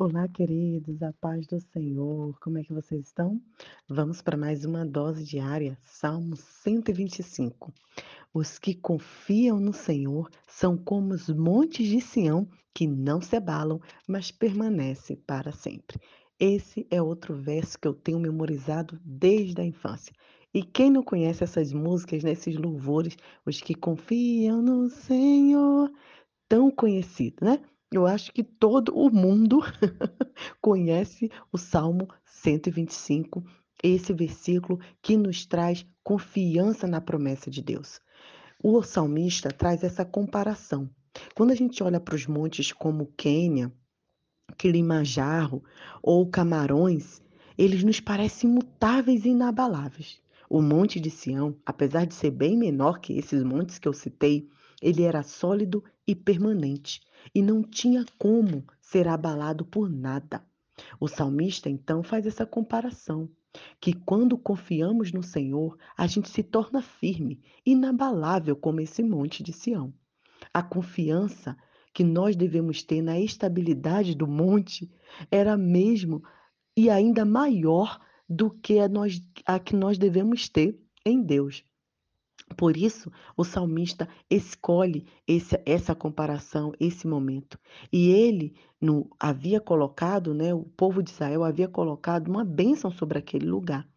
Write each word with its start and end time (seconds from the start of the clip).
Olá, 0.00 0.28
queridos, 0.28 1.02
a 1.02 1.12
paz 1.14 1.44
do 1.48 1.58
Senhor, 1.60 2.38
como 2.38 2.56
é 2.56 2.62
que 2.62 2.72
vocês 2.72 3.04
estão? 3.04 3.42
Vamos 3.88 4.22
para 4.22 4.36
mais 4.36 4.64
uma 4.64 4.86
dose 4.86 5.24
diária, 5.24 5.76
Salmo 5.82 6.36
125. 6.36 7.74
Os 8.32 8.60
que 8.60 8.76
confiam 8.76 9.58
no 9.58 9.72
Senhor 9.72 10.30
são 10.46 10.78
como 10.78 11.14
os 11.14 11.28
montes 11.28 11.88
de 11.88 12.00
Sião, 12.00 12.48
que 12.72 12.86
não 12.86 13.20
se 13.20 13.34
abalam, 13.34 13.80
mas 14.06 14.30
permanecem 14.30 15.16
para 15.16 15.50
sempre. 15.50 15.98
Esse 16.38 16.86
é 16.92 17.02
outro 17.02 17.34
verso 17.34 17.76
que 17.76 17.88
eu 17.88 17.92
tenho 17.92 18.20
memorizado 18.20 19.00
desde 19.04 19.60
a 19.60 19.64
infância. 19.64 20.12
E 20.54 20.62
quem 20.62 20.92
não 20.92 21.02
conhece 21.02 21.42
essas 21.42 21.72
músicas, 21.72 22.22
né, 22.22 22.30
esses 22.30 22.56
louvores, 22.56 23.16
os 23.44 23.60
que 23.60 23.74
confiam 23.74 24.62
no 24.62 24.88
Senhor, 24.90 25.90
tão 26.48 26.70
conhecido, 26.70 27.44
né? 27.44 27.60
Eu 27.90 28.06
acho 28.06 28.32
que 28.32 28.44
todo 28.44 28.94
o 28.94 29.10
mundo 29.10 29.60
conhece 30.60 31.30
o 31.50 31.56
Salmo 31.56 32.08
125, 32.26 33.42
esse 33.82 34.12
versículo 34.12 34.78
que 35.00 35.16
nos 35.16 35.46
traz 35.46 35.86
confiança 36.04 36.86
na 36.86 37.00
promessa 37.00 37.50
de 37.50 37.62
Deus. 37.62 37.98
O 38.62 38.82
salmista 38.82 39.50
traz 39.50 39.82
essa 39.82 40.04
comparação. 40.04 40.90
Quando 41.34 41.52
a 41.52 41.54
gente 41.54 41.82
olha 41.82 41.98
para 41.98 42.14
os 42.14 42.26
montes 42.26 42.72
como 42.72 43.12
Quênia, 43.16 43.72
Kilimanjaro 44.58 45.62
ou 46.02 46.28
Camarões, 46.28 47.22
eles 47.56 47.82
nos 47.82 48.00
parecem 48.00 48.50
imutáveis 48.50 49.24
e 49.24 49.30
inabaláveis. 49.30 50.20
O 50.50 50.60
Monte 50.60 51.00
de 51.00 51.10
Sião, 51.10 51.56
apesar 51.64 52.06
de 52.06 52.14
ser 52.14 52.30
bem 52.30 52.56
menor 52.56 53.00
que 53.00 53.16
esses 53.18 53.42
montes 53.42 53.78
que 53.78 53.88
eu 53.88 53.92
citei, 53.92 54.48
ele 54.82 55.02
era 55.02 55.22
sólido 55.22 55.82
e 56.08 56.14
permanente 56.14 57.02
e 57.34 57.42
não 57.42 57.62
tinha 57.62 58.02
como 58.16 58.64
ser 58.80 59.06
abalado 59.06 59.62
por 59.62 59.90
nada. 59.90 60.42
O 60.98 61.06
salmista 61.06 61.68
então 61.68 62.02
faz 62.02 62.26
essa 62.26 62.46
comparação, 62.46 63.28
que 63.78 63.92
quando 63.92 64.38
confiamos 64.38 65.12
no 65.12 65.22
Senhor, 65.22 65.76
a 65.96 66.06
gente 66.06 66.30
se 66.30 66.42
torna 66.42 66.80
firme, 66.80 67.42
inabalável 67.66 68.56
como 68.56 68.80
esse 68.80 69.02
monte 69.02 69.42
de 69.42 69.52
Sião. 69.52 69.92
A 70.54 70.62
confiança 70.62 71.56
que 71.92 72.04
nós 72.04 72.36
devemos 72.36 72.82
ter 72.82 73.02
na 73.02 73.18
estabilidade 73.20 74.14
do 74.14 74.26
monte 74.26 74.90
era 75.30 75.56
mesmo 75.56 76.22
e 76.76 76.88
ainda 76.88 77.24
maior 77.24 78.00
do 78.28 78.50
que 78.50 78.78
a, 78.78 78.88
nós, 78.88 79.20
a 79.44 79.58
que 79.58 79.74
nós 79.74 79.98
devemos 79.98 80.48
ter 80.48 80.78
em 81.04 81.22
Deus. 81.22 81.64
Por 82.56 82.76
isso, 82.76 83.10
o 83.36 83.44
salmista 83.44 84.08
escolhe 84.30 85.06
esse, 85.26 85.60
essa 85.64 85.94
comparação, 85.94 86.72
esse 86.80 87.06
momento. 87.06 87.58
E 87.92 88.10
ele 88.10 88.54
no, 88.80 89.08
havia 89.18 89.60
colocado, 89.60 90.34
né, 90.34 90.52
o 90.54 90.64
povo 90.64 91.02
de 91.02 91.10
Israel 91.10 91.44
havia 91.44 91.68
colocado 91.68 92.28
uma 92.28 92.44
bênção 92.44 92.90
sobre 92.90 93.18
aquele 93.18 93.46
lugar. 93.46 93.88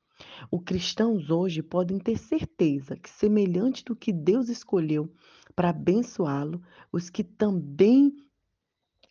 Os 0.51 0.61
cristãos 0.63 1.29
hoje 1.29 1.63
podem 1.63 1.97
ter 1.97 2.17
certeza 2.17 2.95
que, 2.95 3.09
semelhante 3.09 3.83
do 3.83 3.95
que 3.95 4.11
Deus 4.13 4.49
escolheu 4.49 5.11
para 5.55 5.69
abençoá-lo, 5.69 6.61
os 6.91 7.09
que 7.09 7.23
também 7.23 8.15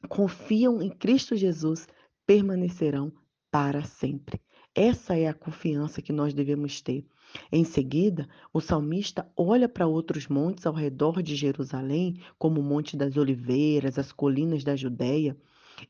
confiam 0.09 0.81
em 0.81 0.91
Cristo 0.91 1.37
Jesus 1.37 1.87
permanecerão 2.27 3.13
para 3.51 3.83
sempre. 3.85 4.41
Essa 4.75 5.17
é 5.17 5.27
a 5.27 5.35
confiança 5.35 6.01
que 6.01 6.13
nós 6.13 6.33
devemos 6.33 6.81
ter. 6.81 7.05
Em 7.51 7.65
seguida, 7.65 8.29
o 8.53 8.61
salmista 8.61 9.29
olha 9.37 9.69
para 9.69 9.87
outros 9.87 10.29
montes 10.29 10.67
ao 10.67 10.73
redor 10.73 11.23
de 11.23 11.35
Jerusalém, 11.35 12.21
como 12.39 12.61
o 12.61 12.65
Monte 12.65 12.97
das 12.97 13.17
Oliveiras, 13.17 13.99
as 13.99 14.13
colinas 14.13 14.65
da 14.65 14.77
Judéia, 14.77 15.37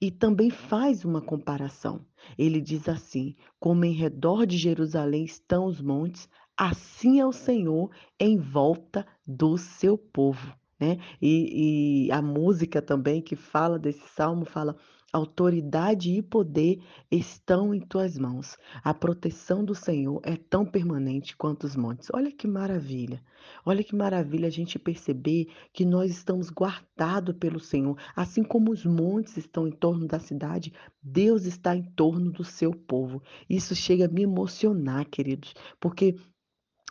e 0.01 0.11
também 0.11 0.51
faz 0.51 1.05
uma 1.05 1.21
comparação. 1.21 2.05
Ele 2.39 2.61
diz 2.61 2.89
assim: 2.89 3.35
Como 3.59 3.85
em 3.85 3.93
redor 3.93 4.47
de 4.47 4.57
Jerusalém 4.57 5.25
estão 5.25 5.67
os 5.67 5.81
montes, 5.81 6.29
assim 6.57 7.21
é 7.21 7.27
o 7.27 7.33
Senhor 7.33 7.91
em 8.19 8.39
volta 8.39 9.07
do 9.27 9.57
seu 9.57 9.97
povo. 9.97 10.55
Né? 10.79 10.99
E, 11.21 12.07
e 12.07 12.13
a 12.13 12.23
música 12.23 12.81
também 12.81 13.21
que 13.21 13.37
fala 13.37 13.79
desse 13.79 14.09
salmo 14.09 14.45
fala: 14.45 14.77
Autoridade 15.13 16.13
e 16.13 16.23
poder 16.23 16.81
estão 17.11 17.75
em 17.75 17.81
tuas 17.81 18.17
mãos. 18.17 18.57
A 18.85 18.95
proteção 18.95 19.65
do 19.65 19.75
Senhor 19.75 20.21
é 20.23 20.37
tão 20.37 20.65
permanente 20.65 21.37
quanto 21.37 21.65
os 21.65 21.75
montes. 21.75 22.09
Olha 22.15 22.31
que 22.31 22.47
maravilha. 22.47 23.21
Olha 23.65 23.83
que 23.83 23.95
maravilha 23.95 24.47
a 24.47 24.51
gente 24.51 24.79
perceber 24.79 25.49
que 25.73 25.85
nós 25.85 26.13
estamos 26.13 26.49
guardados 26.49 27.35
pelo 27.37 27.59
Senhor. 27.59 27.99
Assim 28.15 28.45
como 28.45 28.71
os 28.71 28.85
montes 28.85 29.37
estão 29.37 29.67
em 29.67 29.73
torno 29.73 30.07
da 30.07 30.21
cidade, 30.21 30.73
Deus 31.03 31.45
está 31.45 31.75
em 31.75 31.83
torno 31.83 32.31
do 32.31 32.45
seu 32.45 32.73
povo. 32.73 33.21
Isso 33.49 33.75
chega 33.75 34.05
a 34.05 34.09
me 34.09 34.23
emocionar, 34.23 35.07
queridos, 35.07 35.55
porque 35.81 36.15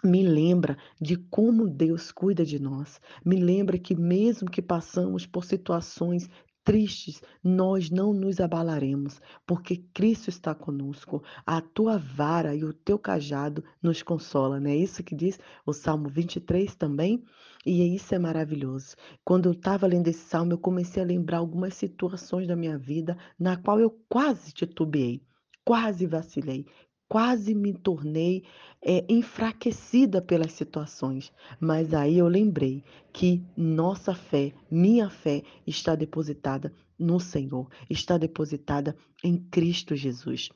me 0.03 0.23
lembra 0.23 0.77
de 0.99 1.17
como 1.17 1.67
Deus 1.67 2.11
cuida 2.11 2.45
de 2.45 2.59
nós. 2.59 3.01
Me 3.25 3.35
lembra 3.35 3.77
que 3.77 3.95
mesmo 3.95 4.49
que 4.49 4.61
passamos 4.61 5.25
por 5.25 5.43
situações 5.43 6.29
tristes, 6.63 7.21
nós 7.43 7.89
não 7.89 8.13
nos 8.13 8.39
abalaremos, 8.39 9.21
porque 9.45 9.77
Cristo 9.93 10.29
está 10.29 10.53
conosco. 10.53 11.23
A 11.45 11.61
tua 11.61 11.97
vara 11.97 12.55
e 12.55 12.63
o 12.63 12.73
teu 12.73 12.99
cajado 12.99 13.63
nos 13.81 14.03
consola, 14.03 14.59
não 14.59 14.69
é 14.69 14.75
isso 14.75 15.03
que 15.03 15.15
diz 15.15 15.39
o 15.65 15.73
Salmo 15.73 16.09
23 16.09 16.75
também? 16.75 17.23
E 17.65 17.95
isso 17.95 18.15
é 18.15 18.19
maravilhoso. 18.19 18.95
Quando 19.23 19.47
eu 19.47 19.51
estava 19.51 19.87
lendo 19.87 20.07
esse 20.07 20.21
salmo, 20.21 20.53
eu 20.53 20.57
comecei 20.57 21.03
a 21.03 21.05
lembrar 21.05 21.39
algumas 21.39 21.73
situações 21.73 22.47
da 22.47 22.55
minha 22.55 22.77
vida 22.77 23.17
na 23.37 23.57
qual 23.57 23.79
eu 23.79 23.91
quase 24.07 24.53
titubeei, 24.53 25.21
quase 25.65 26.05
vacilei, 26.05 26.65
quase 27.09 27.55
me 27.55 27.73
tornei 27.73 28.43
é, 28.81 29.03
enfraquecida 29.09 30.21
pelas 30.21 30.53
situações. 30.53 31.33
Mas 31.59 31.93
aí 31.93 32.19
eu 32.19 32.27
lembrei 32.27 32.83
que 33.11 33.43
nossa 33.57 34.13
fé, 34.13 34.53
minha 34.69 35.09
fé, 35.09 35.41
está 35.65 35.95
depositada 35.95 36.71
no 36.97 37.19
Senhor, 37.19 37.67
está 37.89 38.17
depositada 38.17 38.95
em 39.23 39.37
Cristo 39.37 39.95
Jesus. 39.95 40.49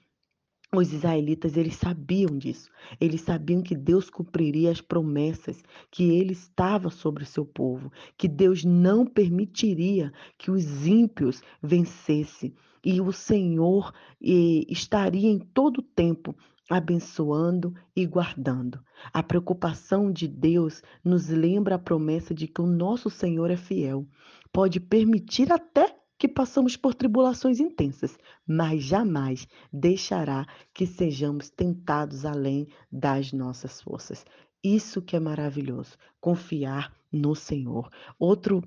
Os 0.75 0.91
israelitas, 0.91 1.55
eles 1.55 1.75
sabiam 1.75 2.35
disso. 2.35 2.71
Eles 2.99 3.21
sabiam 3.21 3.61
que 3.61 3.75
Deus 3.75 4.09
cumpriria 4.09 4.71
as 4.71 4.81
promessas, 4.81 5.61
que 5.91 6.03
ele 6.03 6.33
estava 6.33 6.89
sobre 6.89 7.23
o 7.23 7.27
seu 7.27 7.45
povo, 7.45 7.91
que 8.17 8.27
Deus 8.27 8.63
não 8.63 9.05
permitiria 9.05 10.11
que 10.35 10.49
os 10.49 10.87
ímpios 10.87 11.43
vencessem. 11.61 12.55
E 12.83 12.99
o 12.99 13.11
Senhor 13.11 13.93
e, 14.21 14.65
estaria 14.69 15.29
em 15.29 15.39
todo 15.39 15.79
o 15.79 15.83
tempo 15.83 16.35
abençoando 16.69 17.73
e 17.95 18.05
guardando. 18.05 18.79
A 19.13 19.21
preocupação 19.21 20.11
de 20.11 20.27
Deus 20.27 20.81
nos 21.03 21.27
lembra 21.27 21.75
a 21.75 21.79
promessa 21.79 22.33
de 22.33 22.47
que 22.47 22.61
o 22.61 22.67
nosso 22.67 23.09
Senhor 23.09 23.51
é 23.51 23.57
fiel. 23.57 24.07
Pode 24.51 24.79
permitir 24.79 25.51
até 25.51 25.95
que 26.17 26.27
passamos 26.27 26.77
por 26.77 26.93
tribulações 26.93 27.59
intensas, 27.59 28.17
mas 28.47 28.81
jamais 28.83 29.47
deixará 29.71 30.47
que 30.73 30.85
sejamos 30.85 31.49
tentados 31.49 32.25
além 32.25 32.67
das 32.91 33.33
nossas 33.33 33.81
forças. 33.81 34.25
Isso 34.63 35.01
que 35.01 35.17
é 35.17 35.19
maravilhoso, 35.19 35.97
confiar 36.21 36.93
no 37.11 37.35
Senhor. 37.35 37.89
Outro 38.17 38.63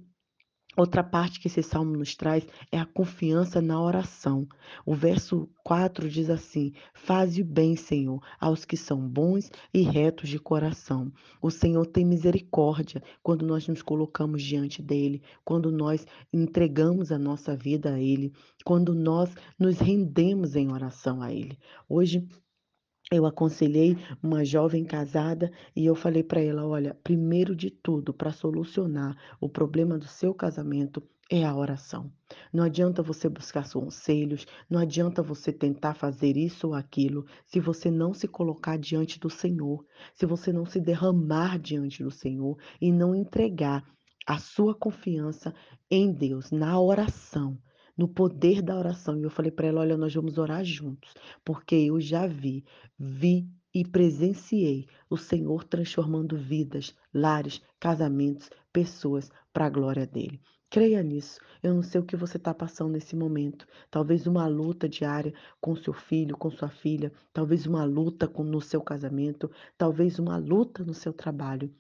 Outra 0.77 1.03
parte 1.03 1.41
que 1.41 1.47
esse 1.49 1.63
salmo 1.63 1.97
nos 1.97 2.15
traz 2.15 2.47
é 2.71 2.79
a 2.79 2.85
confiança 2.85 3.63
na 3.63 3.81
oração. 3.81 4.47
O 4.85 4.95
verso 4.95 5.49
4 5.65 6.07
diz 6.09 6.29
assim: 6.29 6.75
Faze 6.93 7.43
bem, 7.43 7.77
Senhor, 7.77 8.23
aos 8.39 8.67
que 8.67 8.77
são 8.77 9.01
bons 9.09 9.51
e 9.73 9.81
retos 9.81 10.29
de 10.29 10.39
coração. 10.39 11.11
O 11.41 11.51
Senhor 11.51 11.87
tem 11.87 12.05
misericórdia 12.05 13.03
quando 13.23 13.47
nós 13.47 13.67
nos 13.67 13.81
colocamos 13.81 14.43
diante 14.43 14.83
dele, 14.83 15.23
quando 15.45 15.73
nós 15.73 16.07
entregamos 16.31 17.11
a 17.11 17.19
nossa 17.19 17.57
vida 17.57 17.95
a 17.95 18.01
ele, 18.01 18.33
quando 18.63 18.95
nós 18.95 19.35
nos 19.59 19.79
rendemos 19.79 20.57
em 20.57 20.71
oração 20.71 21.23
a 21.23 21.33
ele. 21.33 21.59
Hoje 21.89 22.29
eu 23.11 23.25
aconselhei 23.25 23.97
uma 24.21 24.45
jovem 24.45 24.85
casada 24.85 25.53
e 25.77 25.87
eu 25.87 25.95
falei 25.95 26.25
para 26.25 26.41
ela: 26.41 26.67
olha, 26.67 26.95
primeiro 27.05 27.55
de 27.55 27.71
tudo, 27.71 28.13
para 28.13 28.33
solucionar 28.33 29.17
o 29.41 29.49
problema 29.49 29.97
do 29.97 30.07
seu 30.07 30.35
casamento 30.35 31.03
é 31.31 31.45
a 31.45 31.57
oração. 31.57 32.13
Não 32.53 32.65
adianta 32.65 33.03
você 33.03 33.29
buscar 33.29 33.71
conselhos, 33.71 34.47
não 34.69 34.81
adianta 34.81 35.23
você 35.23 35.53
tentar 35.53 35.95
fazer 35.95 36.37
isso 36.37 36.69
ou 36.69 36.75
aquilo, 36.75 37.27
se 37.45 37.61
você 37.61 37.91
não 37.91 38.13
se 38.13 38.27
colocar 38.27 38.77
diante 38.77 39.19
do 39.19 39.31
Senhor, 39.31 39.85
se 40.15 40.27
você 40.27 40.53
não 40.53 40.67
se 40.67 40.81
derramar 40.81 41.59
diante 41.59 42.03
do 42.03 42.11
Senhor 42.11 42.57
e 42.81 42.93
não 42.93 43.15
entregar 43.15 43.85
a 44.27 44.39
sua 44.39 44.75
confiança 44.75 45.55
em 45.89 46.13
Deus, 46.13 46.51
na 46.51 46.81
oração 46.81 47.59
no 47.97 48.07
poder 48.09 48.63
da 48.63 48.77
oração. 48.77 49.19
E 49.19 49.23
eu 49.23 49.31
falei 49.31 49.51
para 49.51 49.69
ela: 49.69 49.81
olha, 49.81 49.97
nós 49.97 50.15
vamos 50.15 50.39
orar 50.39 50.65
juntos, 50.65 51.15
porque 51.45 51.75
eu 51.75 52.01
já 52.01 52.27
vi, 52.27 52.65
vi 52.99 53.49
e 53.75 53.85
presenciei 53.85 54.87
o 55.09 55.17
Senhor 55.17 55.65
transformando 55.65 56.37
vidas, 56.37 56.95
lares, 57.13 57.61
casamentos, 57.79 58.51
pessoas 58.73 59.31
para 59.53 59.67
a 59.67 59.71
glória 59.71 60.07
dele. 60.07 60.41
Creia 60.69 61.03
nisso. 61.03 61.41
Eu 61.63 61.75
não 61.75 61.83
sei 61.83 62.01
o 62.01 62.05
que 62.05 62.17
você 62.17 62.37
está 62.39 62.53
passando 62.53 62.93
nesse 62.93 63.15
momento. 63.15 63.67
Talvez 63.91 64.27
uma 64.27 64.47
luta 64.47 64.89
diária 64.89 65.33
com 65.61 65.77
seu 65.77 65.93
filho, 65.93 66.37
com 66.37 66.51
sua 66.51 66.69
filha, 66.69 67.13
talvez 67.33 67.67
uma 67.67 67.85
luta 67.85 68.27
no 68.27 68.61
seu 68.61 68.81
casamento, 68.81 69.51
talvez 69.79 70.19
uma 70.19 70.37
luta 70.37 70.85
no 70.85 70.93
seu 70.93 71.13
trabalho. 71.13 71.73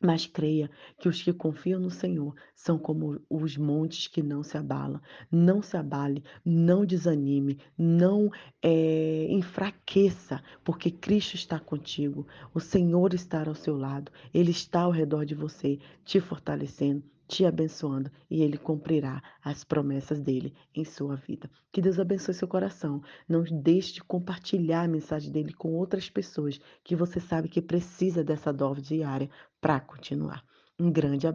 Mas 0.00 0.26
creia 0.26 0.70
que 0.98 1.08
os 1.08 1.22
que 1.22 1.32
confiam 1.32 1.80
no 1.80 1.90
Senhor 1.90 2.34
são 2.54 2.78
como 2.78 3.20
os 3.28 3.56
montes 3.56 4.06
que 4.08 4.22
não 4.22 4.42
se 4.42 4.56
abalam. 4.56 5.00
Não 5.30 5.62
se 5.62 5.76
abale, 5.76 6.24
não 6.44 6.84
desanime, 6.84 7.58
não 7.76 8.30
eh, 8.62 9.26
enfraqueça, 9.30 10.42
porque 10.64 10.90
Cristo 10.90 11.34
está 11.34 11.58
contigo. 11.58 12.26
O 12.54 12.60
Senhor 12.60 13.14
está 13.14 13.46
ao 13.46 13.54
seu 13.54 13.76
lado, 13.76 14.10
Ele 14.32 14.50
está 14.50 14.80
ao 14.82 14.90
redor 14.90 15.24
de 15.24 15.34
você, 15.34 15.78
te 16.04 16.20
fortalecendo. 16.20 17.02
Te 17.32 17.46
abençoando 17.46 18.10
e 18.28 18.42
Ele 18.42 18.58
cumprirá 18.58 19.22
as 19.42 19.64
promessas 19.64 20.20
dele 20.20 20.52
em 20.74 20.84
sua 20.84 21.16
vida. 21.16 21.50
Que 21.72 21.80
Deus 21.80 21.98
abençoe 21.98 22.34
seu 22.34 22.46
coração. 22.46 23.02
Não 23.26 23.42
deixe 23.42 23.94
de 23.94 24.04
compartilhar 24.04 24.82
a 24.82 24.88
mensagem 24.88 25.32
dele 25.32 25.54
com 25.54 25.72
outras 25.72 26.10
pessoas 26.10 26.60
que 26.84 26.94
você 26.94 27.20
sabe 27.20 27.48
que 27.48 27.62
precisa 27.62 28.22
dessa 28.22 28.52
dose 28.52 28.82
diária 28.82 29.30
para 29.62 29.80
continuar. 29.80 30.44
Um 30.78 30.92
grande 30.92 31.26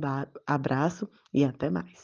abraço 0.45 1.09
e 1.33 1.43
até 1.43 1.67
mais. 1.67 2.03